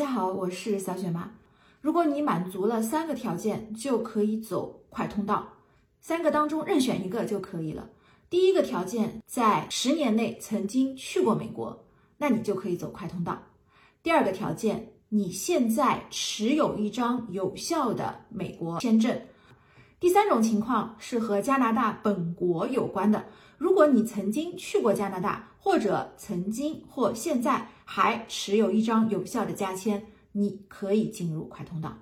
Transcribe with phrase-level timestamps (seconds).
[0.00, 1.30] 大家好，我是小雪妈。
[1.82, 5.46] 如果你满足了三个条件，就可以走快通道。
[6.00, 7.90] 三个当中任选一个就可以了。
[8.30, 11.84] 第一个条件，在十年内曾经去过美国，
[12.16, 13.42] 那你就可以走快通道。
[14.02, 19.20] 第二个条件，你现在持有一张有效的美国签证。
[20.00, 23.22] 第三种情况是和加拿大本国有关的。
[23.58, 31.98] 如果你曾经去过加拿大，或者曾经或现在还持有一张有效的加签，你可以进入快通道。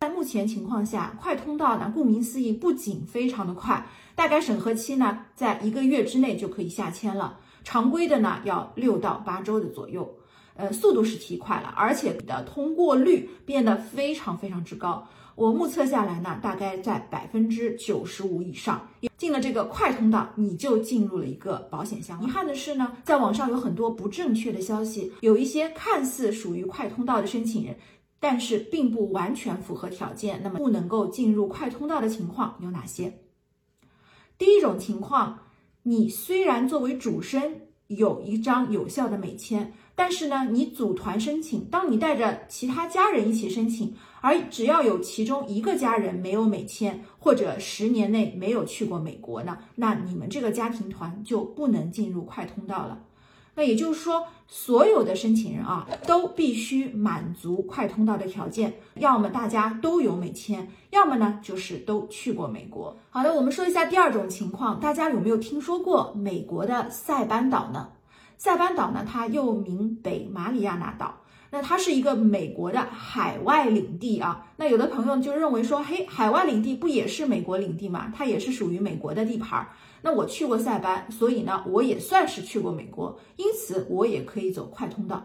[0.00, 7.38] 在目前情况下，快通道呢，顾名思义，不仅非常的快，大概审核期呢，在一个月之内就可以下签了。
[7.62, 10.12] 常规的呢，要六到八周的左右。
[10.54, 15.06] 呃，速度是提快了，而且的通过率变得非常非常之高。
[15.38, 18.88] 我目测下来呢，大概在百分之九十五以上。
[19.16, 22.20] 进了这个快通道，你就进入了一个保险箱。
[22.24, 27.76] 遗憾的是呢，在网上有很多不正确的消息，有一些看似属于快通道的申请人，
[28.18, 30.40] 但是并不完全符合条件。
[30.42, 33.20] 那么不能够进入快通道的情况有哪些？
[34.36, 35.38] 第一种情况，
[35.84, 37.67] 你虽然作为主申。
[37.88, 53.06] 有一张有效的美签，但是呢，你组团申请，当你带着其他家人一起申请，而只要有其中一个家人没有美签，或者十年内没有去过美国呢，那你们这个家庭团就不能进入快通道了。
[53.58, 62.96] 那也就是说，所有的申请人啊，都必须满足快通道的条件，要么大家都有美签，要么呢就是都去过美国。
[63.10, 67.88] 好的，我们说一下第二种情况，大家有没有听说过美国的塞班岛呢？
[68.36, 71.16] 塞班岛呢，它又名北马里亚纳岛。
[71.50, 78.12] 那它是一个美国的海外领地啊，那有的朋友就认为说，嘿，海外领地不也是美国领地吗？
[78.14, 79.68] 它也是属于美国的地盘儿。
[80.02, 85.24] 那我去过塞班，所以呢，我也算是去过美国，因此我也可以走快通道。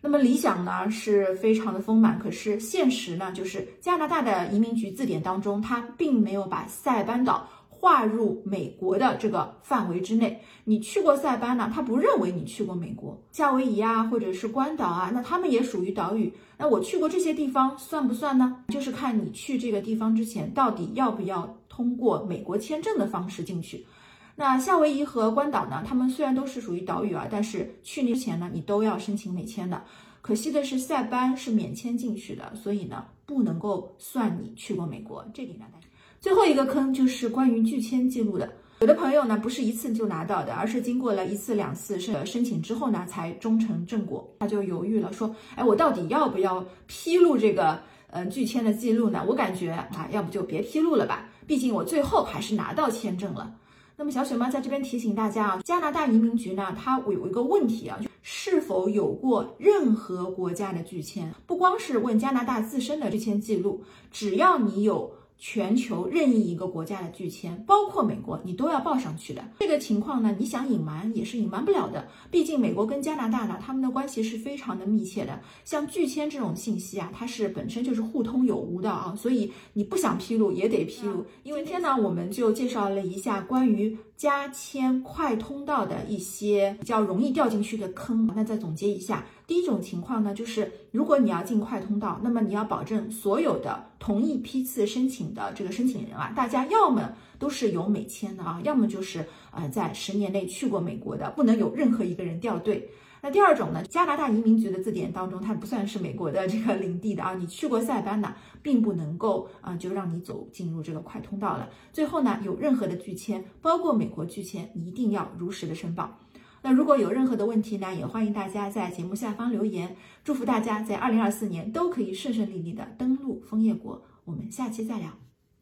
[0.00, 7.48] 那么理想呢是非常的丰满，可是现实呢，就是加拿大的移民局字典当中，它并没有把塞班岛。
[7.80, 11.70] 划入美国的这个范围之内，你去过塞班呢？
[11.72, 16.32] 他不认为你去过美国，夏威夷啊，或者是关岛啊，那他们也属于岛屿。
[16.56, 18.64] 那我去过这些地方算不算呢？
[18.68, 23.86] 就是看你去这个地方之前，到底要不要通过美国签证的方式进去。
[24.34, 25.84] 那夏威夷和关岛呢？
[25.86, 29.84] 他们虽然都是属于岛屿啊，但是去之前呢，你都要申请美签的。
[30.20, 35.24] 可惜的是，塞班是免签进去的，所以呢，不能够算你去过美国。
[35.32, 35.86] 这里呢，大家。
[36.20, 47.80] 最后一个坑就是关于拒签记录的，有的朋友呢不是一次就拿到的，而是经过了一次两次申申请之后呢才终成正果，他就犹豫了，说，哎，我到底要不要披露这个
[48.10, 49.24] 呃拒签的记录呢？
[49.28, 53.54] 我感觉啊，要不就别披露了吧，毕竟我最后还是拿到签证了。
[53.96, 65.12] 那么小雪妈在这边提醒大家啊，加拿大移民局呢，它有一个问题啊，是否有过任何国家的拒签，不光是问加拿大自身的拒签记录，只要你有。
[65.38, 69.44] 全球任意一个国家的拒签，包括美国，你都要报上去的。
[69.60, 72.08] 这个情况呢，你想隐瞒也是隐瞒不了的。
[72.30, 75.40] 毕竟美国跟加拿大呢，他们的关系是非常的密切的。
[75.64, 81.24] 像拒签这种信息啊，它是本身就是互通有无的啊，所以你不想披露也得披露。
[81.44, 88.28] 因为今天呢，我们就介绍了一下关于加签快通道的一些比较容易掉进去的坑。
[88.34, 89.24] 那再总结一下。
[89.46, 102.88] 第一种情况呢，就是如果你要进快通道，那么你要保证所有的同一批次申请的这个申请人啊，大家要么都是有美签的啊，要么就是呃在十年内去过美国的，不能有任何一个人掉队。
[103.20, 111.68] 那第二种呢，加拿大移民局的字典当中，它不算是美国的这个领地的啊，你去过塞班呢，并不能够啊就让你走进入这个快通道了。
[111.92, 116.16] 最后呢，有任何的拒签，包括美国拒签，一定要如实的申报。
[116.62, 119.96] 那如果有任何的问题呢，也欢迎大家在节目下方留言。
[120.22, 124.00] 祝福大家在二零二四年都可以顺顺利利的登陆枫叶国。
[124.28, 125.10] 我们下期再聊，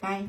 [0.00, 0.28] 拜。